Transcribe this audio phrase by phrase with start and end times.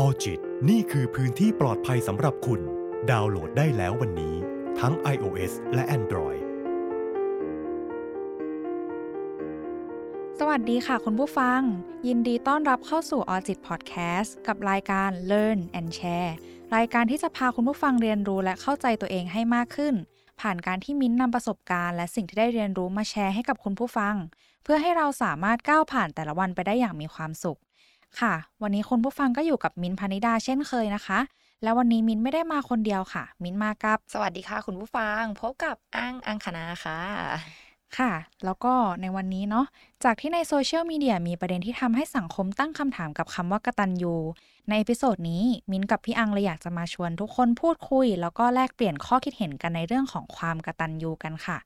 [0.00, 0.40] ออจิต
[0.70, 2.60] นี่คือพื้นที่ปลอดภัยสำหรับคุณ
[3.10, 4.34] ดาวน์โหลดได้แล้ววันนี้
[4.80, 6.40] ทั้ง iOS และ Android
[10.38, 11.60] สวัสดีค่ะคุณผู้ฟัง
[12.06, 16.32] ยินดีต้อนรับเข้าสู่ออจิตพอดแคสต์กับรายการ Learn and Share
[16.76, 19.94] รายการที่จะพาคุณผู้ฟังเรียนรู้และเข้าใจตัวเองให้มากขึ้น
[20.40, 24.14] ผ่านการที่มิ้นนำประสบการณ์และสิ่งที่ได้เรียนรู้มาแชร์ให้กับคุณผู้ฟัง
[24.64, 27.60] เพื่อให้เราสามารถก้าวผ่านแต่ละวันไปได้อย่างมีความสุข
[28.20, 31.18] ค่ะ วันนี้คุณผู้ฟังก็อยู่กับมิ้นท์พนิดาเช่นเคยนะคะ
[31.62, 36.98] แล้ววันนี้มิ้นท์ไม่ได้มาคนเดียวค่ะ มิ้นท์มากับ สวัสดีค่ะ คุณผู้ฟัง พบกับอังอังคณาค่ะ
[37.98, 38.12] ค่ะ
[38.44, 39.66] แล้วก็ในวันนี้เนาะ
[40.04, 44.14] จากที่ในโซเชียลมีเดียมีประเด็นที่ทำให้สังคมตั้งคำถามกับคำว่ากตัญญู
[44.68, 51.58] ใน episode นี้มิ้นท์กับพี่อังเลยอยากจะมาชวนทุกคนพูดคุย แล้วก็แลกเปลี่ยนข้อคิดเห็นกันในเรื่องของความกตัญญูกันค่ะ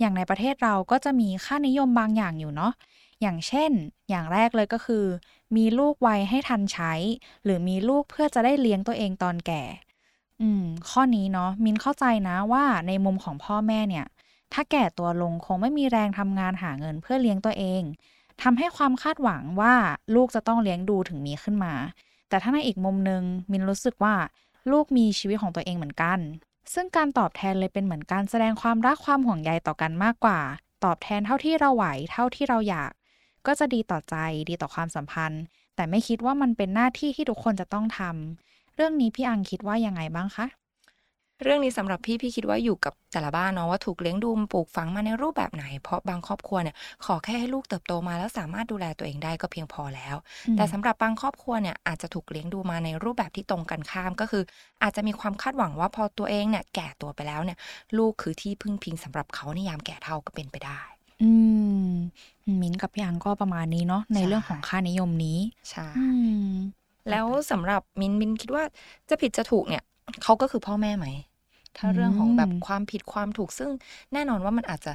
[0.00, 2.72] อย่างในประเทศเราก็จะมีค่านิยมบางอย่างอยู่เนาะ
[3.20, 3.72] อย่างเช่น
[4.08, 5.04] อย่างแรกเลยก็คือ
[5.56, 6.92] มีลูกไวให้ทันใช้
[7.44, 9.62] หรือมีลูกเพื่อจะได้เลี้ยงตัวเองตอนแก่
[10.40, 14.06] อืม ข้อนี้เนาะมินเข้าใจนะว่าในมุมของพ่อแม่เนี่ย
[14.52, 17.82] ถ้าแก่ตัวลงคงไม่มีแรงทำงานหาเงินเพื่อเลี้ยงตัวเอง
[18.42, 19.74] ทำให้ความคาดหวังว่า
[20.14, 21.74] ลูกจะต้องเลี้ยงดูถึงมีขึ้นมา
[22.28, 24.14] แต่ถ้าในอีกมุมหนึ่งมินรู้สึกว่า
[24.70, 26.18] ลูกมีชีวิตของตัวเองเหมือนกัน
[26.74, 30.40] ซึ่งการตอบแทนเลยเป็นเหมือนการแสดงความรักความห่วงใยต่อกันมากกว่า
[30.84, 32.90] ตอบแทนเท่าที่เราไหวเท่าที่เราอยาก
[33.46, 34.16] ก็จะดีต่อใจ
[34.48, 35.42] ดีต่อความสัมพันธ์
[35.76, 40.46] แต่ไม่คิดว่ามันเป็นหน้าที่ที่ทุกคนจะต้องทำเรื่องนี้พี่อังคิดว่ายังไงบ้างคะ
[41.42, 50.16] เรื่องนี้สำหรับพี่พี่คิดว่าอยู่กับแต่ละบ้านเนาะว่าถูกเลี้ยงดูปลูกฝังมาในรูปแบบไหน เพราะบางครอบครัวเนี่ยขอแค่ให้ลูกเติบโตมาแล้วสามารถดูแลตัวเองได้ก็เพียงพอแล้ว
[50.46, 54.42] อืมแต่สำหรับบางครอบครัวเนี่ยอาจจะถูกเลี้ยงดูมาในรูปแบบที่ตรงกันข้ามก็คือ
[54.82, 57.58] อาจจะมีความคาดหวังว่าพอตัวเองเนี่ยแก่ตัวไปแล้วเนี่ย
[57.98, 60.80] ลูกคือที่พึ่งพิงสำหรับเขาในยามแก่เฒ่าก็เป็นไปได้
[61.20, 61.28] อื
[61.84, 61.86] ม
[62.60, 65.38] มิ้นท์กับพี่อังก็ประมาณนี้เนาะในใช่เรื่องของค่านิยมนี้
[65.70, 66.04] ใช่อื
[66.44, 66.52] ม
[67.10, 68.64] แล้วสำหรับมินมินคิดว่า
[69.08, 69.82] จะผิดจะถูกเนี่ย
[70.22, 71.06] เขาก็คือพ่อแม่ไหม
[71.76, 73.70] ถ้าเรื่องของแบบความผิดความถูกซึ่ง
[74.12, 74.92] แน่นอนว่ามันอาจจะ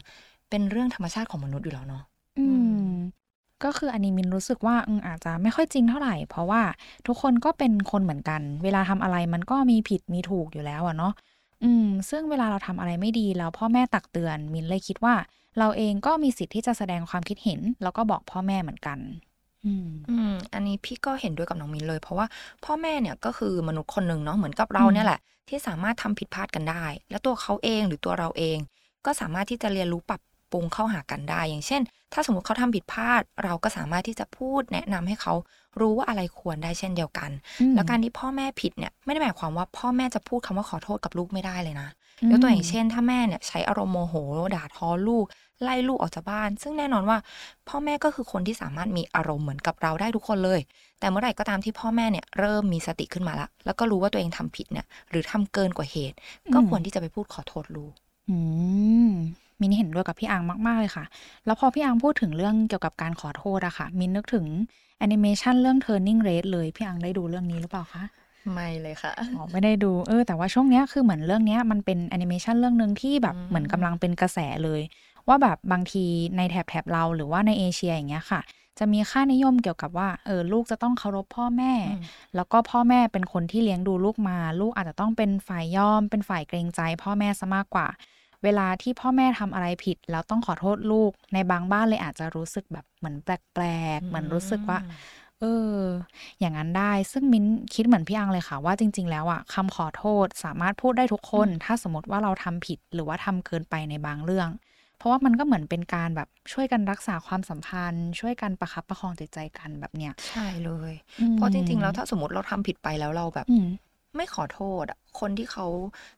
[0.50, 2.04] เป็นเรื่องธรรมชาติของมนุษย์อยู่แล้วเนาะ
[2.38, 2.46] อื
[2.88, 2.92] ม
[3.64, 6.62] ก็คืออันนี้มินรู้สึกว่าอืมอาจจะไม่ค่อยจริงเท่าไหร่ เพราะว่า
[7.08, 11.14] ทุกคนก็เป็นคนเหมือนกัน เวลาทำอะไรมันก็มีผิดมีถูกอยู่แล้วอะเนาะ
[11.66, 15.16] อืมซึ่งเวลาเราทำอะไรไม่ดีแล้วพ่อแม่ตักเตือน มินเลยคิดว่า
[15.60, 19.00] เราเองก็มีสิทธิ์ที่จะแสดงความคิดเห็น แล้วก็บอกพ่อแม่เหมือนกัน
[19.66, 22.26] อืมอืมอันนี้พี่ก็เห็นด้วยกับน้องมินเลย เพราะว่า
[22.66, 28.58] พ่อแม่เนี่ยก็คือมนุษย์คนหนึ่งเนาะเหมือนกับเราอืมเนี่ยแหละ ที่สามารถทำผิดพลาดกันได้ และตัวเขาเองหรือตัวเราเอง
[29.06, 30.22] ก็สามารถที่จะเรียนรู้ปรับ
[30.52, 31.82] ปรุงเข้าหากันได้ อย่างเช่น
[32.14, 35.34] ถ้าสมมติเขาทำผิดพลาด เราก็สามารถที่จะพูดแนะนำให้เขา
[35.80, 37.30] รู้ว่าอะไรควรได้เช่นเดียวกัน
[37.62, 41.90] อืมแล้วการที่พ่อแม่ผิดเนี่ยไม่ได้หมายความว่าพ่อแม่จะพูดคำว่าขอโทษกับลูกไม่ได้เลยนะ
[42.22, 44.16] อืมยกตัวอย่างเช่น ถ้าแม่เนี่ยใช้อารมณ์โมโห
[44.56, 45.26] ด่าทอลูก
[45.64, 47.18] ไล่ลูกออกจากบ้าน ซึ่งแน่นอนว่า
[47.70, 50.60] พ่อแม่ก็คือคนที่สามารถมีอารมณ์เหมือนกับเราได้ทุกคนเลย
[51.00, 56.16] แต่เมื่อไหร่ก็ตามที่พ่อแม่เนี่ยเริ่มมีสติขึ้นมาละแล้วก็รู้ว่าตัวเองทำผิดเนี่ยหรือทำเกินกว่าเหตุ
[56.54, 57.94] ก็ควรที่จะไปพูดขอโทษลูก
[58.30, 58.38] อื
[59.08, 59.12] ม
[59.62, 61.06] มินเห็นด้วยกับพี่อังมากๆเลยค่ะ
[61.46, 64.46] แล้วพอพี่อังพูดถึงเรื่องเกี่ยวกับการขอโทษอะค่ะ มินนึกถึง
[65.00, 68.04] แอนิเมชันเรื่อง Turning Red เลย พี่อังได้ดูเรื่องนี้หรือเปล่าคะ
[68.54, 74.82] ไม่เลยค่ะอ๋อไม่ได้ดูเออแต่ว่าช่วงเนี้ยคือเหมือนเรื่องเนี้ยมันเป็นแอนิเมชันเรื่องหนึ่งที่แบบอืมเหมือนกำลังเป็นกระแสเลย
[75.28, 76.06] ว่าแบบบางที
[76.38, 78.42] ในแถบแถบเราหรือว่าในเอเชียอย่างเงี้ยค่ะ
[78.80, 82.04] จะมีค่านิยมเกี่ยวกับว่าเออลูกจะต้องเคารพพ่อแม่อืม
[82.36, 87.88] แล้วก็พ่อแม่เป็นคนที่เลี้ยงดูลูกมา ลูกอาจจะต้องเป็นฝ่ายยอม เป็นฝ่ายเกรงใจ พ่อแม่ซะมากกว่า
[88.46, 93.66] เวลาที่พ่อแม่ทำอะไรผิด แล้วต้องขอโทษลูก ในบางบ้านเลยอาจจะรู้สึกแบบเหมือนแปล
[93.98, 94.80] กๆเหมือนรู้สึกว่า
[95.40, 95.76] เออ
[96.40, 97.46] อย่างนั้นได้ ซึ่งมิ้น
[97.76, 104.50] คิดเหมือนพี่อังเลยค่ะ ว่าจริง ๆ แล้วอะคำขอโทษสามารถพูดได้ทุกคน ถ้าสมมติว่าเราทำผิดหรือว่าทำเกินไปในบางเรื่อง
[104.98, 113.68] เพราะว่ามันก็เหมือนเป็นการแบบช่วยกันรักษาความสัมพันธ์ ช่วยกันประคับประคองจิตใจกันแบบเนี้ยใช่เลยอืมเพราะจริงๆแล้วถ้าสมมติเราทำผิดไปแล้วเราแบบอืม
[114.16, 115.66] ไม่ขอโทษอะคนที่เขา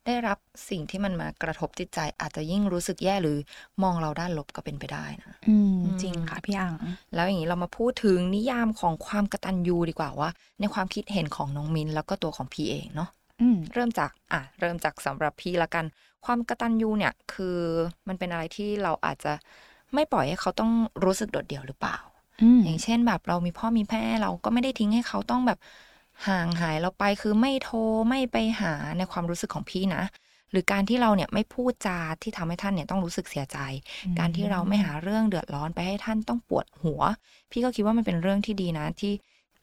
[0.05, 0.37] ได้รับ
[0.69, 3.37] สิ่งที่มันมากระทบจิตใจ อาจจะยิ่งรู้สึกแย่หรือ
[3.83, 6.73] มองเราด้านลบก็เป็นไปได้นะอืมอืมจริงค่ะพี่อัง
[7.15, 13.09] แล้วอย่างนี้เรามาพูดถึงนิยามของความกตัญญูดีกว่าว่า ในความคิดเห็นของน้องมินแล้วก็ตัวของพี่เองเนาะ
[13.41, 15.85] อืมเริ่มจากอะเริ่มจากสำหรับพี่ละกัน
[16.25, 17.57] ความกตัญญูเนี่ยคือ
[18.07, 19.33] มันเป็นอะไรที่เราอาจจะ
[19.93, 20.71] ไม่ปล่อยให้เขาต้อง
[21.03, 21.97] รู้สึกโดดเดี่ยวหรือเปล่า
[22.41, 25.59] อืมอย่างเช่นแบบเรามีพ่อมีแม่เราก็ไม่ได้ทิ้งให้เขาต้องแบบ
[26.27, 27.77] ห่างหายเราไปคือไม่โทร
[28.09, 30.03] ไม่ไปหาในความรู้สึกของพี่นะ
[30.51, 33.57] หรือการที่เราเนี่ยไม่พูดจาที่ทำให้ท่านเนี่ยต้องรู้สึกเสียใจ
[34.19, 37.01] การที่เราไม่หาเรื่องเดือดร้อนไปให้ท่านต้องปวดหัว
[37.51, 39.13] พี่ก็คิดว่ามันเป็นเรื่องที่ดีนะที่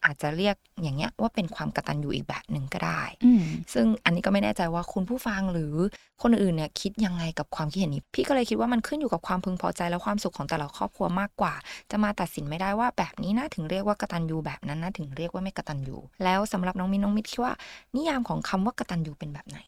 [0.05, 3.41] อาจจะเรียกอย่างเงี้ยว่าเป็นความกตัญญูอีกแบบหนึ่งก็ได้อืม
[3.73, 5.73] ซึ่งอันนี้ก็ไม่แน่ใจว่าคุณผู้ฟังหรือ
[6.21, 11.53] คนอื่นเนี่ยคิดยังไงกับความคิดเห็นนี้ พี่ก็เลยคิดว่ามันขึ้นอยู่กับความพึงพอใจและความสุขของแต่ละครอบครัวมากกว่า
[11.91, 17.53] จะมาตัดสินไม่ได้ว่าแบบนี้นะถึงเรียกว่ากตัญญูแบบนั้นนะถึงเรียกว่าไม่กตัญญูแล้วสำหรับน้องมินน้องมิตรคิดว่า
[17.95, 19.59] นิยามของคำว่ากตัญญูเป็นแบบไหน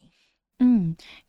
[0.62, 0.80] อืม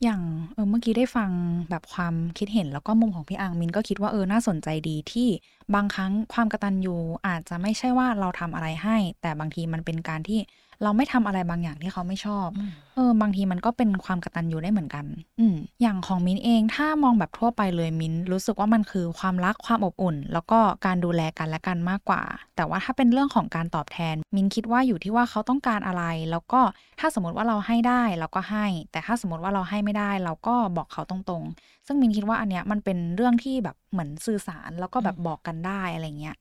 [0.02, 0.20] อย่าง
[0.52, 1.30] เออ เมื่อกี้ได้ฟัง
[1.70, 5.28] แบบความคิดเห็น แล้วก็มุมของพี่อัง มินก็คิดว่า เออ น่าสนใจดีที่
[5.74, 6.96] บางครั้งความกตัญญู
[7.26, 10.38] อาจจะไม่ใช่ว่าเราทำอะไรให้ แต่บางทีมันเป็นการที่
[10.82, 15.04] เราไม่ทำอะไรบางอย่างที่เขาไม่ชอบอืมเออ บางทีมันก็เป็นความกตัญญูได้เหมือนกัน
[15.40, 22.22] อืมอย่างของมินเองถ้ามองแบบทั่วไปเลยมินรู้สึกว่ามันคือความรักความอบอุ่น แล้วก็การดูแลกันและกันมากกว่า
[22.56, 26.60] แต่ว่าถ้าเป็นเรื่องของการตอบแทน มินคิดว่าอยู่ที่ว่าเขาต้องการอะไร แล้วก็
[27.00, 36.36] ถ้าสมมติว่าเราให้ได้เราก็ให้ แต่ถ้าสมมติว่าเราให้ไม่ได้ เราก็บอกเขาตรงๆ ซึ่งมินคิดว่าอันเนี้ยมันเป็นเรื่องที่แบบเหมือนสื่อสารแล้วก็แบบบอกกันได้อะไรเงี้ย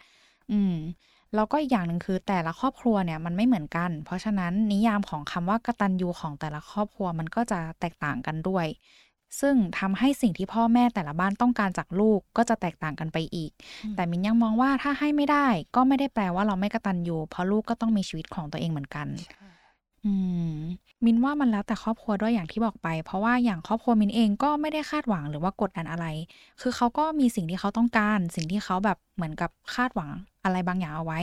[0.51, 0.73] อืม
[1.35, 8.65] แล้วก็อีกอย่างหนึ่งคือแต่ละครอบครัวเนี่ยมันไม่เหมือนกัน เพราะฉะนั้นนิยามของคำว่ากตัญญูของแต่ละครอบครัวมันก็จะแตกต่างกันด้วย
[9.39, 13.51] ซึ่งทำให้สิ่งที่พ่อแม่แต่ละบ้านต้องการจากลูกก็จะแตกต่างกันไปอีก
[13.83, 19.07] อืมแต่มินยังมองว่าถ้าให้ไม่ได้ ก็ไม่ได้แปลว่าเราไม่กตัญญูเพราะลูกก็ต้องมีชีวิตของตัวเองเหมือนกัน
[20.05, 20.13] อื
[20.51, 20.53] ม
[21.05, 26.05] มินว่ามันแล้วแต่ครอบครัวด้วยอย่างที่บอกไป เพราะว่าอย่างครอบครัวมินเองก็ไม่ได้คาดหวังหรือว่ากดดันอะไร
[26.61, 30.09] คือเขาก็มีสิ่งที่เขาต้องการ สิ่งที่เขาแบบเหมือนกับคาดหวัง
[30.47, 31.19] อะไรบางอย่างเอาไว้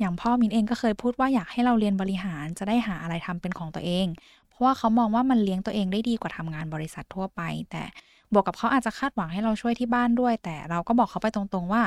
[0.00, 4.06] อย่างพ่อมินเองก็เคยพูดว่าอยากให้เราเรียนบริหารจะได้หาอะไรทำเป็นของตัวเอง
[4.48, 7.40] เพราะว่าเขามองว่ามันเลี้ยงตัวเองได้ดีกว่าทำงานบริษัททั่วไป
[7.70, 7.82] แต่
[8.32, 11.82] บวกกับเขาอาจจะคาดหวังให้เราช่วยที่บ้านด้วย แต่เราก็บอกเขาไปตรงๆว่า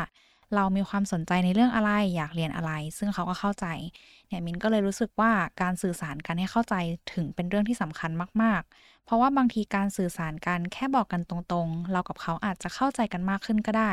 [0.55, 3.65] เรามีความสนใจในเรื่องอะไร อยากเรียนอะไร ซึ่งเขาก็เข้าใจ
[4.27, 6.75] เนี่ยมินก็เลยรู้สึกว่าการสื่อสารกันให้เข้าใจ
[7.13, 8.11] ถึงเป็นเรื่องที่สำคัญ
[8.41, 13.91] มากๆ เพราะว่าบางทีการสื่อสารกันแค่บอกกันตรงๆ เรากับเขาอาจจะเข้าใจกันมากขึ้นก็ได้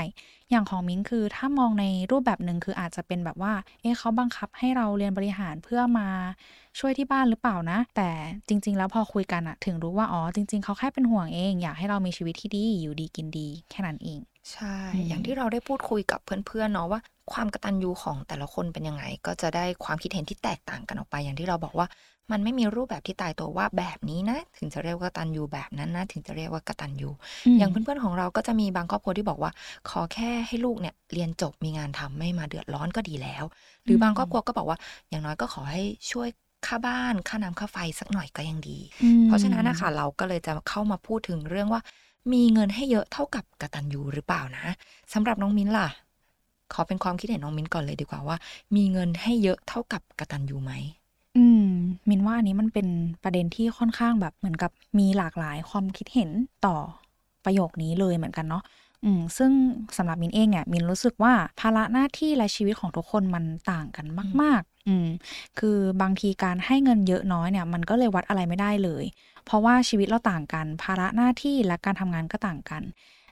[0.50, 6.09] อย่างของมินคือถ้ามองในรูปแบบหนึ่งคืออาจจะเป็นแบบว่า เอ๊ะเขาบังคับให้เราเรียนบริหารเพื่อมา
[6.79, 8.11] ช่วยที่บ้านหรือเปล่านะ แต่
[8.49, 14.20] จริง ๆ แล้วพอคุยกันอะถึงรู้ว่าอ๋อจริง ๆ เขาแค่เป็นห่วงเอง อยากให้เรามีชีวิตที่ดีอยู่ดีกินดีแค่นั้นเอง
[14.53, 17.00] ใช่อืมอย่างที่เราได้พูดคุยกับเพื่อนๆเนาะว่า
[17.32, 21.87] ความกตัญญูของแต่ละคนเป็นยังไง ก็จะได้ความคิดเห็นที่แตกต่างกันออกไปอย่างที่เราบอกว่า
[22.30, 27.10] มันไม่มีรูปแบบที่ตายตัวว่าแบบนี้นะ ถึงจะเรียกว่ากตัญญูแบบนั้นนะ ถึงจะเรียกว่ากตัญญู
[27.58, 29.50] อย่างเพื่อนๆของเราก็จะมีบางครอบครัวที่บอกว่า
[29.88, 33.44] ขอแค่ให้ลูกเนี่ยเรียนจบมีงานทำไม่มาเดือดร้อนก็ดีแล้ว
[33.84, 34.78] หรือบางครอบครัวก็บอกว่า
[35.10, 36.28] อย่างน้อยก็ขอให้ช่วย
[36.66, 41.80] ค่าบ้านค่าน้ำค่าไฟสักหน่อยก็ยังดีอืมเพราะฉะนั้นนะคะเราก็เลยจะเข้ามาพูดถึงเรื่องว่า
[42.32, 44.66] มีเงินให้เยอะเท่ากับกตัญญูหรือเปล่านะ
[45.12, 45.88] สำหรับน้องมิ้นล่ะ
[46.72, 48.36] ขอเป็นความคิดเห็นน้องมิ้นก่อนเลยดีกว่าว่า
[48.76, 51.01] มีเงินให้เยอะเท่ากับกตัญญูไหมอื
[51.92, 52.88] มมินว่าอันนี้มันเป็น
[53.22, 56.30] ประเด็นที่ค่อนข้างแบบเหมือนกับมีหลากหลายความคิดเห็น
[56.66, 56.76] ต่อ
[57.44, 58.62] ประโยคนี้เลยเหมือนกันเนาะ
[59.04, 59.52] อืมซึ่ง
[59.96, 64.06] สำหรับมินเองเนี่ยมินรู้สึกว่าภาระหน้าที่และชีวิตของทุกคนมันต่างกัน
[64.42, 65.08] มาก ๆ อืม
[65.58, 69.04] คือบางทีการให้เงินเยอะน้อยเนี่ย มันก็เลยวัดอะไรไม่ได้เลย
[69.44, 72.82] เพราะว่าชีวิตเราต่างกัน ภาระหน้าที่และการทำงานก็ต่างกัน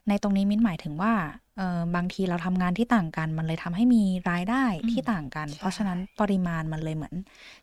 [0.08, 1.12] ในตรงนี้มิ้นหมายถึงว่า
[1.56, 7.14] เออบางทีเราทำงานที่ต่างกัน มันเลยทำให้มีรายได้ที่ต่างกันใช่เพราะฉะนั้นปริมาณมันเลยเหมือน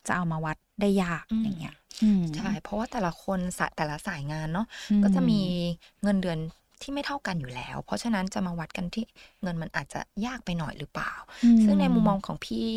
[0.07, 5.41] จะเอามาวัด ได้ยากอืมอย่างเงี้ยอืมใช่เพราะว่าแต่ละคนสายแต่ละสายงานเนาะอืก็จะมี
[6.03, 6.39] เงินเดือน
[6.81, 9.06] ที่ไม่เท่ากันอยู่แล้ว เพราะฉะนั้นจะมาวัดกันที่
[9.41, 11.13] เงินมันอาจจะยากไปหน่อยหรือเปล่า
[11.44, 12.68] อืซึ่งในมุมมองของพี่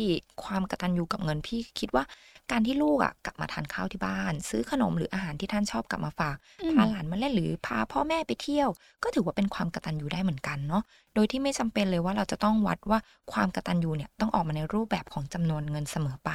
[0.43, 2.03] ความกตัญญูกับเงินพี่คิดว่า
[2.51, 8.69] การที่ลูกอะกลับมาทานข้าวที่บ้าน ซื้อขนมหรืออาหารที่ท่านชอบกลับมาฝากอืมพาหลานมาเล่นหรือพาพ่อแม่ไปเที่ยว
[9.03, 10.83] ก็ถือว่าเป็นความกตัญญูได้เหมือนกันเนาะ
[11.15, 12.99] โดยที่ไม่จำเป็นเลยว่าเราจะต้องวัดว่า
[13.33, 16.31] ความกตัญญูเนี่ยต้องออกมาในรูปแบบของจำนวนเงินเสมอไป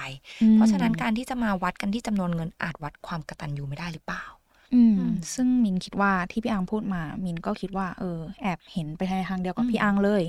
[0.55, 4.25] เพราะฉะนั้นการที่จะมาวัดกันที่จำนวนเงินอาจวัดความกตัญญูไม่ได้หรือเปล่า
[4.75, 10.23] อืมอืม ซึ่งมินคิดว่าที่พี่อังพูดมา มินก็คิดว่า เออ แอบเห็นไปในทางเดียวกับอืมพี่อังเลย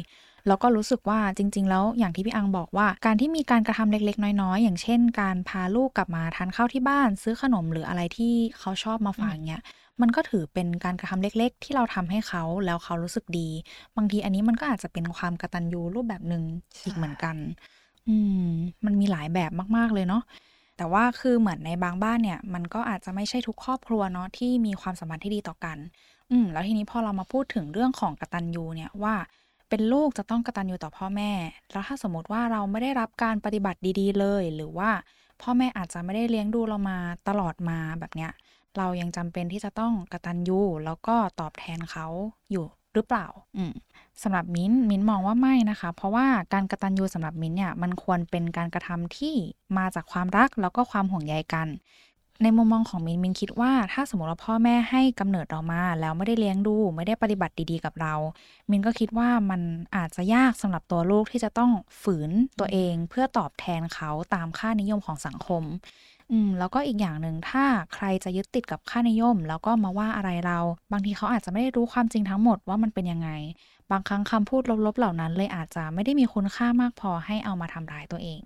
[0.48, 9.62] แล้วก็รู้สึกว่าจริง ๆ แล้วอย่างที่พี่อังบอกว่า การที่มีการกระทำเล็ก ๆ น้อยๆ อย่างเช่น การพาลูกกลับมาทานข้าวที่บ้าน ซื้อขนมหรืออะไรที่เขาชอบมาฝากเงี้ย
[10.02, 13.50] มันก็ถือเป็นการกระทำเล็ก ๆ ที่เราทำให้เขาแล้วเขารู้สึกดี
[13.98, 16.44] บางทีอันนี้มันก็อาจจะเป็นความกตัญญูรูปแบบหนึ่ง
[16.78, 17.36] ใช่อีกเหมือนกัน
[18.08, 18.48] อืม
[18.86, 20.24] มันมีหลายแบบมากๆเลยเนาะ
[20.78, 25.78] แต่ว่าคือเหมือนในบางบ้านเนี่ย มันก็อาจจะไม่ใช่ทุกครอบครัวเนาะที่มีความสัมพันธ์ที่ดีต่อกัน
[26.32, 29.16] อืมแล้วทีนี้พอเรามาพูดถึงเรื่องของกตัญญูเนี่ยว่า
[29.70, 31.32] เป็นลูกจะต้องกตัญญูต่อพ่อแม่
[31.72, 34.90] แล้วถ้าสมมติว่าเราไม่ได้รับการปฏิบัติดี ๆ เลย หรือว่า
[35.42, 38.32] พ่อแม่อาจจะไม่ได้เลี้ยงดูเรามาตลอดมาแบบเนี้ย
[38.78, 42.08] เรายังจำเป็นที่จะต้องกตัญญูแล้วก็ตอบแทนเขา
[42.52, 42.66] อยู่
[42.98, 43.28] หรือเปล่า
[43.58, 43.74] อืม
[44.24, 49.36] สำหรับมิ้นท์มิ้นท์มองว่าไม่นะคะ เพราะว่าการกตัญญูสำหรับมิ้นท์เนี่ยมันควรเป็นการกระทำที่
[49.78, 51.68] มาจากความรักแล้วก็ความห่วงใยกัน
[52.44, 58.14] ในมุมมองของมินมินคิดว่า ถ้าสมมติว่าพ่อแม่ให้กำเนิดเรามา แล้วไม่ได้เลี้ยงดู ไม่ได้ปฏิบัติดีๆกับเรา
[58.70, 59.62] มินก็คิดว่ามัน
[59.96, 65.64] อาจจะยากสำหรับตัวลูกที่จะต้องฝืนตัวเองเพื่อตอบแทนเขาตามค่านิยมของสังคม
[66.32, 70.60] อืมแล้วก็อีกอย่างหนึ่งถ้าใครจะยึดติดกับค่านิยม แล้วก็มาว่าอะไรเรา
[70.92, 73.30] บางทีเขาอาจจะไม่ได้รู้ความจริงทั้งหมดว่ามันเป็นยังไง
[73.92, 78.42] บางครั้งคำพูดลบๆเหล่านั้น เลยอาจจะไม่ได้มีคุณค่ามากพอให้เอามาทำร้ายตัวเอง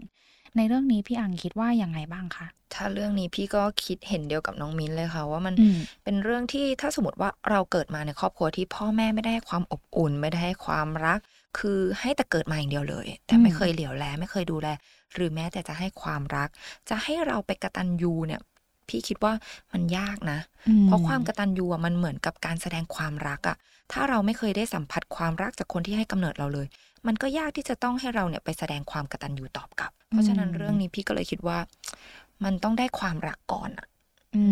[0.55, 11.19] ในเรื่องนี้พี่อังคิดว่ายังไงบ้างคะถ้าเรื่องนี้พี่ก็คิดเห็นเดียวกับน้องมิ้นเลยค่ะว่ามันอืมเป็นเรื่องที่ถ้าสมมติว่าเราเกิดมาในครอบครัวที่พ่อแม่ไม่ได้ให้ความอบอุ่น ไม่ได้ให้ความรัก
[11.57, 14.67] คือให้แต่เกิดมาอย่างเดียวเลย แต่ไม่อืมเคยเหลียวแล ไม่เคยดูแล
[15.13, 16.49] หรือแม้แต่จะให้ความรัก
[16.89, 18.41] จะให้เราไปกระตันยูเนี่ย
[18.87, 19.33] พี่คิดว่า
[19.73, 23.57] มันยากนะอืมเพราะความกระตันยูอะมันเหมือนกับการแสดงความรักอะ
[23.91, 26.67] ถ้าเราไม่เคยได้สัมผัสความรักจากคนที่ให้กำเนิดเราเลย
[27.07, 31.57] มันก็ยากที่จะต้องให้เราเนี่ยไปแสดงความกระตันยูตอบกลับ เพราะฉะนั้นอืมเรื่องนี้พี่ก็เลยคิดว่า
[32.43, 33.85] มันต้องได้ความรักก่อนอะ
[34.35, 34.43] อื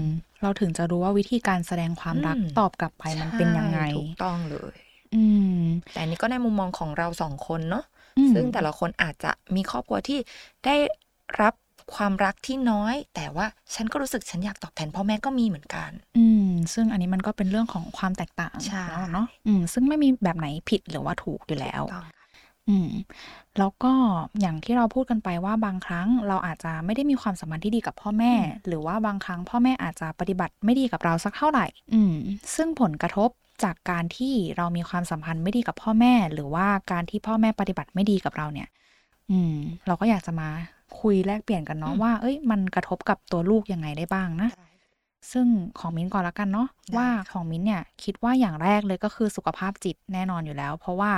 [0.00, 0.04] ม
[0.42, 4.87] เราถึงจะรู้ว่าวิธีการแสดงความรักอืมตอบกลับไปมันเป็นยังไงใช่ถูกต้องเลยอืม
[5.92, 7.84] แต่อันนี้ก็ในมุมมองของเราสองคนเนาะ
[8.18, 10.18] อืมซึ่งแต่ละคนอาจจะมีครอบครัวที่
[10.64, 10.76] ได้
[11.42, 11.54] รับ
[11.96, 22.26] ความรักที่น้อย แต่ว่าฉันก็รู้สึกฉันอยากตอบแทนพ่อแม่ก็มีเหมือนกัน อืม ซึ่งอันนี้มันก็เป็นเรื่องของความแตกต่างใช่แล้วเนาะอืม ซึ่งไม่มีแบบไหนผิดหรือว่าถูกอยู่แล้วถูกต้องค่ะ
[22.68, 22.90] อืม
[23.58, 23.92] แล้วก็
[24.40, 28.34] อย่างที่เราพูดกันไปว่าบางครั้งเราอาจจะไม่ได้มีความสัมพันธ์ที่ดีกับพ่อแม่
[28.66, 32.14] หรือว่าบางครั้งพ่อแม่อาจจะปฏิบัติไม่ดีกับเราสักเท่าไหร่ อืม
[32.54, 33.30] ซึ่งผลกระทบ
[33.64, 38.68] จากการที่เรามีความสัมพันธ์ไม่ดีกับพ่อแม่ หรือว่าการที่พ่อแม่ปฏิบัติไม่ดีกับเราเนี่ย
[39.30, 39.54] อืม
[39.86, 40.48] เราก็อยากจะมา
[41.00, 44.50] คุยแลกเปลี่ยนกันเนาะอืมว่า เอ้ย มันกระทบกับตัวลูกยังไงได้บ้างนะ
[45.32, 45.46] ซึ่ง
[45.78, 51.12] ของมิ้นก่อนละกันเนาะได้ว่าค่ะของมิ้นเนี่ย คิดว่าอย่างแรกเลยก็คือสุขภาพจิตแน่นอนอยู่แล้ว เพราะว่า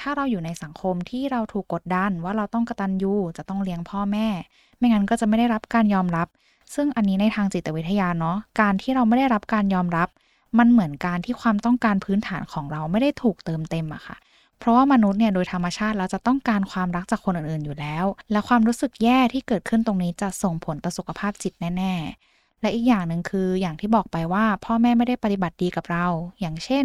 [0.00, 4.26] ถ้าเราอยู่ในสังคมที่เราถูกกดดันว่าเราต้องกระตันยูจะต้องเลี้ยงพ่อแม่
[4.78, 6.28] ไม่งั้นก็จะไม่ได้รับการยอมรับ
[6.74, 10.08] ซึ่งอันนี้ในทางจิตวิทยาเนาะการที่เราไม่ได้รับการยอมรับ
[10.58, 14.16] มันเหมือนการที่ความต้องการพื้นฐานของเราไม่ได้ถูกเติมเต็มอะค่ะ
[14.58, 26.06] เพราะว่ามนุษย์เนี่ยโดยธรรมชาติแล้วจะต้องการความรักจากคนอื่นๆอยู่แล้ว และความรู้สึกแย่ที่เกิดขึ้นตรงนี้จะส่งผลต่อสุขภาพจิตแน่ๆ และอีกอย่างหนึ่งคืออย่างที่บอกไปว่า พ่อแม่ไม่ได้ปฏิบัติดีกับเรา
[26.40, 26.84] อย่างเช่น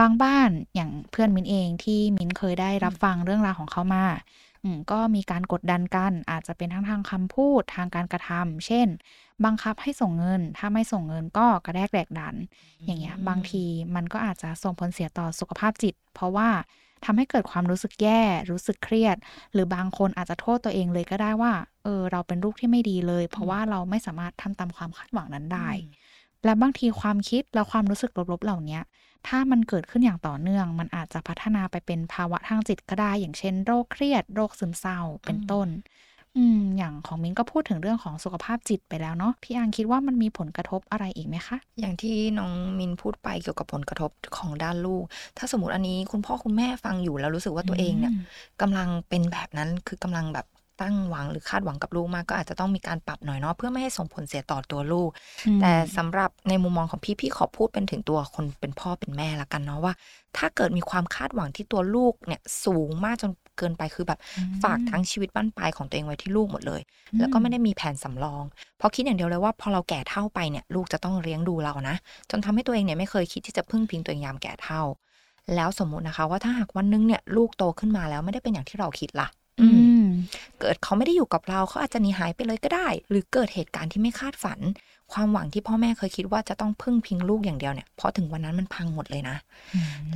[0.00, 4.06] บางบ้านอย่างเพื่อนมินเองที่มินเคยได้รับฟังเรื่องราวของเขามา
[4.92, 8.88] ก็มีการกดดันกัน อาจจะเป็นทั้งทางคำพูดทางการกระทำเช่น
[9.44, 12.34] บังคับให้ส่งเงิน ถ้าไม่ส่งเงินก็กระแดกแดกดัน
[12.86, 13.64] อย่างเงี้ยบางที
[13.94, 16.48] มันก็อาจจะส่งผลเสียต่อสุขภาพจิต เพราะว่า
[17.04, 19.16] ทำให้เกิดความรู้สึกแย่ รู้สึกเครียด
[19.52, 21.52] หรือบางคนอาจจะโทษตัวเองเลยก็ได้ว่า
[21.84, 25.70] เออ เราเป็นลูกที่ไม่ดีเลย เพราะว่าเราไม่สามารถทำตามความคาดหวังนั้นได้
[26.44, 28.82] และบางทีความคิดและความรู้สึกลบๆเหล่าเนี้ย
[29.28, 35.68] ถ้ามันเกิดขึ้นอย่างต่อเนื่อง มันอาจจะพัฒนาไปเป็นภาวะทางจิตก็ได้ อย่างเช่น โรคเครียด โรคซึมเศร้าเป็นต้น
[36.36, 45.04] อืม อย่างของมิ้นก็พูดถึงเรื่องของสุขภาพจิตไปแล้วเนาะพี่อังคิดว่ามันมีผลกระทบอะไรอีกไหมคะ อย่างที่น้องมินพูดไปเกี่ยวกับผลกระทบของด้านลูก
[45.36, 48.18] ถ้าสมมติอันนี้คุณพ่อคุณแม่ฟังอยู่แล้วรู้สึกว่าตัวเองเนี่ยอืม
[48.60, 50.46] กำลังเป็นแบบนั้นคือกำลังแบบ
[50.80, 55.10] ตั้งหวังหรือคาดหวังกับลูกมากก็อาจจะต้องมีการปรับหน่อยเนาะเพื่อไม่ให้ส่งผลเสียต่อตัวลูก
[55.46, 59.92] อืมแต่สำหรับในมุมมองของพี่พี่ขอพูดเป็นถึงตัวคนเป็นพ่อเป็นแม่ละกันเนาะว่า
[60.36, 66.80] ถ้าเกิดมีความคาดหวังที่ตัวลูกเนี่ยสูงมากจนเกินไปคือแบบอืมฝากทั้งชีวิตบ้านปลายของตัวเองไว้ที่ลูกหมดเลย
[67.12, 68.44] อืมแล้วก็ไม่ได้มีแผนสำรอง
[68.78, 71.96] เพราะคิดอย่างเดียวเลยว่าพอเราแก่เท่าไปเนี่ยลูกจะต้องเลี้ยงดูเรานะ
[72.30, 74.82] จนทำให้ตัวเองเนี่ยไม่เคยคิดที่จะพึ่งพิงตัวเองยามแก่เท่า
[75.54, 79.28] แล้วสมมุตินะคะ ว่าถ้าหากวันนึงเนี่ยลูกโตขึ้นมาแล้วไม่ได้เป็นอย่างที่เราคิดล่ะ
[79.60, 79.91] อืม
[80.60, 84.60] เกิดเขาไม่ได้อยู่กับเราเขาอาจจะหนีหายไปเลยก็ได้ หรือเกิดเหตุการณ์ที่ไม่คาดฝัน
[85.12, 89.36] ความหวังที่พ่อแม่เคยคิดว่าจะต้องพึ่งพิงลูกอย่างเดียวเนี่ยพอถึงวันนั้นมันพังหมดเลยนะ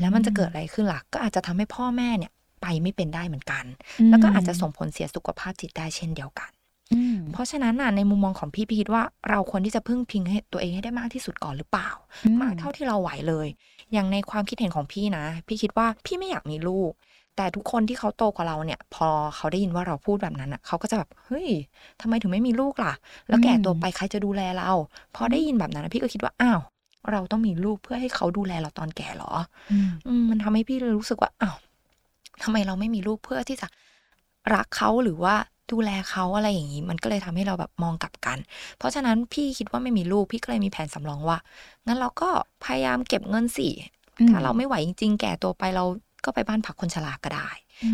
[0.00, 2.32] แล้วมันจะเกิดอะไรขึ้นล่ะก็อาจจะทำให้พ่อแม่เนี่ย
[2.62, 3.64] ไปไม่เป็นได้เหมือนกัน
[4.10, 6.50] แล้วก็อาจจะส่งผลเสียสุขภาพจิตได้เช่นเดียวกัน
[6.94, 11.90] อืมเพราะฉะนั้นน่ะในมุมมองของพี่พี่คิดว่าเราควรที่จะพึ่งพิงให้ตัวเองให้ได้มากที่สุดก่อนหรือเปล่า
[12.24, 13.46] อืมมากเท่าที่เราไหวเลย
[13.92, 16.92] อย่างในความคิดเห็นของพี่นะ พี่คิดว่าพี่ไม่อยากมีลูก
[17.36, 21.48] แต่ทุกคนที่เขาโตกว่าเราเนี่ย พอเขาได้ยินว่าเราพูดแบบนั้นอะเขาก็จะแบบเฮ้ย
[22.00, 22.92] ทำไมถึงไม่มีลูกล่ะ
[23.28, 24.70] แล้วแก่ตัวไปใครจะดูแลเรา
[25.14, 26.60] พอได้ยินแบบนั้นนะพี่ก็คิดว่าอ้าว
[27.12, 29.32] เราต้องมีลูกเพื่อให้เขาดูแลเราตอนแก่เหรอ
[29.72, 31.56] อืมอืมมันทำให้พี่เลยรู้สึกว่าอ้าว
[32.42, 33.68] ทำไมเราไม่มีลูกเพื่อที่จะ
[34.54, 35.34] รักเขาหรือว่า
[35.72, 38.38] ดูแลเขาอะไรอย่างนี้ มันก็เลยทำให้เราแบบมองกลับกัน
[38.78, 41.38] เพราะฉะนั้นพี่คิดว่าไม่มีลูกพี่ก็เลยมีแผนสำรองว่า
[41.86, 42.28] งั้นเราก็
[42.64, 43.68] พยายามเก็บเงินสิ
[44.18, 45.84] อืมถ้าเราไม่ไหวจริง ๆ แก่ตัวไปเรา
[46.24, 47.50] ก็ไปบ้านพักคนชราก็ได้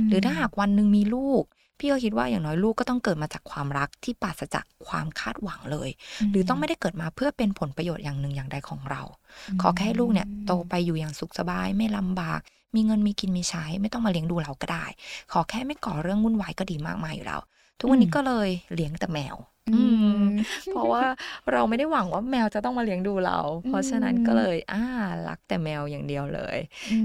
[0.09, 1.45] หรือถ้าหากวันหนึ่งมีลูก
[1.79, 5.91] พี่ก็คิดว่าอย่างน้อยลูกก็ต้องเกิดมาจากความรักที่ปราศจากความคาดหวังเลย
[6.31, 9.03] หรือต้องไม่ได้เกิดมาเพื่อเป็นผลประโยชน์อย่างหนึ่งอย่างใดของเรา
[9.61, 12.41] ขอแค่ให้ลูกเนี่ยโตไปอยู่อย่างสุขสบายไม่ลำบาก
[12.75, 14.85] มีเงินมีกินมีใช้ ไม่ต้องมาเลี้ยงดูเราก็ได้
[15.33, 17.41] ขอแค่ไม่ก่อเรื่องวุ่นวายก็ดีมากมายอยู่แล้ว
[17.79, 19.52] ทุกวันนี้ก็เลยเลี้ยงแต่แมวอืมพ
[20.71, 21.05] เพราะว่า
[21.53, 24.85] เราไม่ได้หวังว่าแมวจะต้องมาเลี้ยงดูเรา เพราะฉะนั้นก็เลยอ่า
[25.29, 26.59] รักแต่แมวอย่างเดียวเลย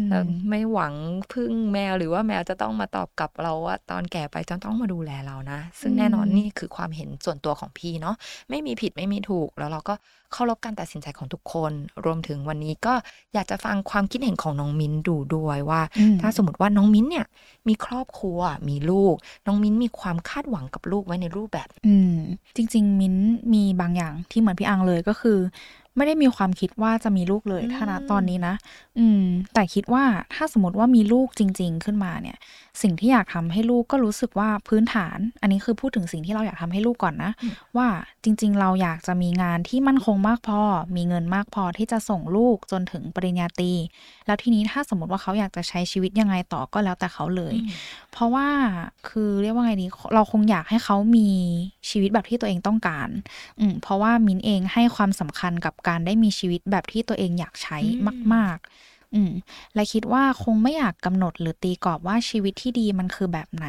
[0.09, 0.93] แล้วไม่หวัง
[1.33, 8.15] พึ่งแมวหรือว่าแมวจะต้องมาตอบกลับเราว่าตอนแก่ไปจะต้องมาดูแลเรานะ ซึ่งแน่นอนนี่คือความเห็นส่วนตัวของพี่เนาะ
[8.49, 9.95] ไม่มีผิดไม่มีถูก แล้วเราก็
[10.33, 11.71] เคารพการตัดสินใจของทุกคน
[12.05, 12.93] รวมถึงวันนี้ก็
[13.33, 15.81] อยากจะฟังความคิดเห็นของน้องมิ้นดูด้วยว่า
[16.21, 17.25] ถ้าสมมติว่าน้องมิ้นเนี่ย
[17.67, 19.15] มีครอบครัวมีลูก
[19.47, 22.17] น้องมิ้นมีความคาดหวังกับลูกไว้ในรูปแบบ อืม
[22.55, 23.15] จริง ๆ มิ้น
[23.53, 25.37] มีบางอย่างที่เหมือนพี่อังเลยก็คือ
[25.97, 28.55] ไม่ได้มีความคิดว่าจะมีลูกเลยถ้าณตอนนี้นะ
[28.99, 29.23] อืม
[29.53, 32.37] แต่คิดว่าถ้าสมมติว่ามีลูกจริง ๆ ขึ้นมาเนี่ย
[32.81, 37.31] สิ่งที่อยากทำให้ลูกก็รู้สึกว่าพื้นฐาน อันนี้คือพูดถึงสิ่งที่เราอยากทำให้ลูกก่อนนะ
[37.77, 37.87] ว่า
[38.23, 40.61] จริง ๆ เราอยากจะมีงานที่มั่นคงมากพอ
[40.95, 43.71] มีเงินมากพอที่จะส่งลูกจนถึงปริญญาตรี
[44.25, 47.55] แล้วทีนี้ถ้าสมมติว่าเขาอยากจะใช้ชีวิตยังไงต่อก็แล้วแต่เขาเลย
[48.11, 48.47] เพราะว่า
[49.09, 51.29] คือเรียกว่าไงดีเราคงอยากให้เขามี
[51.89, 53.09] ชีวิตแบบที่ตัวเองต้องการ
[53.59, 57.77] อืมเพราะว่ามินเองให้ความสำคัญกับการได้มีชีวิตแบบที่ตัวเองอยากใช้
[58.33, 59.31] มาก ๆ อืม
[59.75, 63.67] และคิดว่าคงไม่อยากกำหนดหรือตีกรอบว่าชีวิตที่ดีมันคือแบบไหน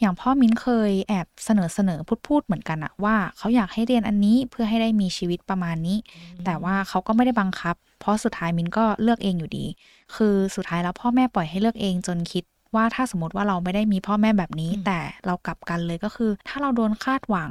[0.00, 5.98] อย่างพ่อมิ้นเคยแอบเสนอเสนอพูดพูดเหมือนกันอะว่าเขาอยากให้เรียนอันนี้เพื่อให้ได้มีชีวิตประมาณนี้
[6.44, 9.66] แต่ว่าเขาก็ไม่ได้บังคับ เพราะสุดท้ายมิ้นก็เลือกเองอยู่ดี
[10.16, 17.50] คือสุดท้ายแล้วพ่อแม่ปล่อยให้เลือกเองจนคิด ว่าถ้าสมมติว่าเราไม่ได้มีพ่อแม่แบบนี้ แต่เรากลับกันเลยก็คือ ถ้าเราโดนคาดหวัง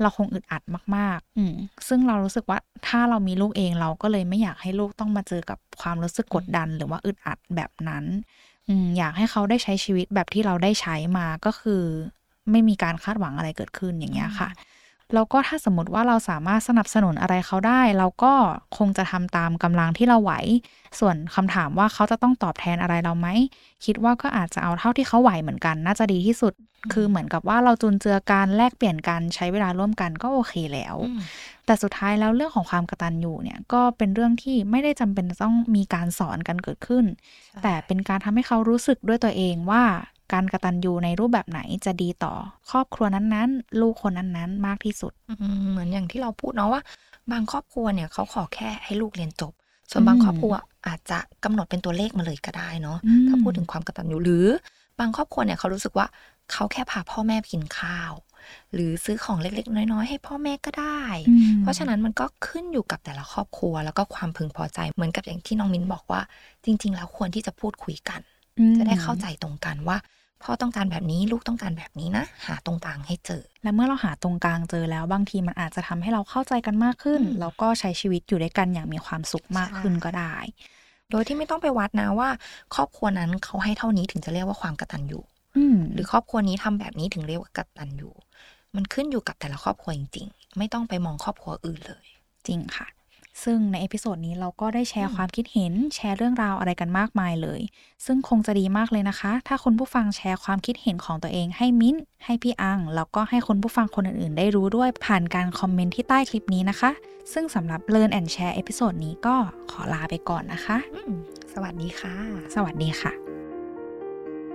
[0.00, 0.62] เราคงอึดอัด
[0.96, 1.54] มากๆ อืม
[1.88, 8.04] ซึ่งเรารู้สึกว่าถ้าเรามีลูกเองเราก็เลยไม่อยากให้ลูกต้องมาเจอกับความรู้สึกกดดัน หรือว่าอึดอัดแบบนั้น
[8.68, 11.82] อืมอยากให้เขาได้ใช้ชีวิตแบบที่เราได้ใช้มาก็คือ
[12.50, 14.48] ไม่มีการคาดหวังอะไรเกิดขึ้นอย่างเงี้ยค่ะ
[15.14, 18.32] แล้วก็ถ้าสมมติว่าเราสามารถสนับสนุนอะไรเขาได้ เราก็
[18.76, 20.32] คงจะทำตามกำลังที่เราไหว
[20.98, 23.28] ส่วนคำถามว่าเขาจะต้องตอบแทนอะไรเราไหม
[23.84, 26.54] คิดว่าก็อาจจะเอาเท่าที่เขาไหวเหมือนกัน น่าจะดีที่สุด
[26.92, 30.96] คือเหมือนกับว่าเราจุนเจือการแลกเปลี่ยนกันใช้เวลาร่วมกันก็โอเคแล้ว
[31.66, 37.04] แต่สุดท้ายแล้วเรื่องของความกระตันอยู่เนี่ยก็เป็นเรื่องที่ไม่ได้จำเป็นต้องมีการสอนกันเกิดขึ้น
[37.62, 39.82] แต่เป็นการทำให้เขารู้สึกด้วยตัวเองว่า
[40.32, 42.32] การกระตันยูในรูปแบบไหนจะดีต่อ
[42.70, 45.12] ครอบครัวนั้นๆ ลูกคนนั้นๆ มากที่สุด
[45.70, 46.82] เหมือนอย่างที่เราพูดเนาะว่า
[47.32, 49.52] บางครอบครัวเนี่ยเขาขอแค่ให้ลูกเรียนจบ
[49.90, 50.54] ส่วนบางครอบครัว
[50.86, 52.98] อาจจะกำหนดเป็นตัวเลขมาเลยก็ได้เนาะ
[53.28, 54.46] ถ้าพูดถึงความกระตันยูหรือ
[54.98, 56.06] บางครอบครัวเนี่ยเขารู้สึกว่า
[56.52, 58.12] เขาแค่พาพ่อแม่กินข้าว
[58.74, 61.02] หรือซื้อของเล็ก ๆ น้อย ๆ ให้พ่อแม่ก็ได้
[61.60, 66.20] เพราะฉะนั้นมันก็ขึ้นอยู่กับแต่ละครอบครัว แล้วก็ความพึงพอใจเหมือนกับอย่างที่น้องมินบอกว่า
[66.64, 68.20] จริง ๆ แล้วควรที่จะพูดคุยกัน
[68.76, 69.96] จะได้เข้าใจตรงกันว่า
[70.42, 80.34] พ่อต้องการแบบนี้ลูกต้องการแบบนี้นะ หาตรงกลางให้เจอ และเมื่อเราหาตรงกลางเจอแล้วบางทีมันอาจจะทำให้เราเข้าใจกันมากขึ้น แล้วก็ใช้ชีวิตอยู่ด้วยกันอย่างมีความสุขมากขึ้นก็ได้
[81.10, 82.28] โดยที่ไม่ต้องไปวัดนะว่า
[82.74, 85.20] ครอบครัวนั้นเขาให้เท่านี้ถึงจะเรียกว่าความกตัญญู
[85.92, 88.10] หรือครอบครัวนี้ทำแบบนี้ถึงเรียกว่ากตัญญู
[88.76, 92.06] มันขึ้นอยู่กับแต่ละครอบครัวจริง ๆ ไม่ต้องไปมองครอบครัวอื่นเลย
[92.46, 92.86] จริงค่ะ
[93.44, 97.60] ซึ่งใน episode นี้เราก็ได้แชร์ความคิดเห็น แชร์เรื่องราวอะไรกันมากมายเลย
[98.06, 106.90] ซึ่งคงจะดีมากเลยนะคะ ถ้าคุณผู้ฟังแชร์ความคิดเห็นของตัวเองให้มิ้นท์ให้พี่อัง แล้วก็ให้คุณผู้ฟังคนอื่นๆ ได้รู้ด้วยผ่านการคอมเมนต์ที่ใต้คลิปนี้นะคะ
[107.32, 109.36] ซึ่งสำหรับ Learn and Share episode นี้ก็
[109.70, 110.76] ขอลาไปก่อนนะคะ
[111.54, 112.14] สวัสดีค่ะ
[112.54, 113.12] สวัสดีค่ะ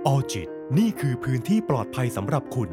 [0.06, 2.70] ออจิตนี่คือพื้นที่ปลอดภัยสำหรับคุณ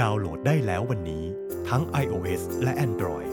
[0.00, 1.24] ดาวน์โหลดได้แล้ววันนี้
[1.68, 3.28] ทั้ง iOS และ Android